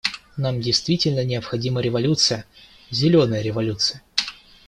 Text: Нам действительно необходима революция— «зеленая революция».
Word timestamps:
Нам 0.35 0.61
действительно 0.61 1.23
необходима 1.23 1.79
революция— 1.79 2.45
«зеленая 2.89 3.43
революция». 3.43 4.01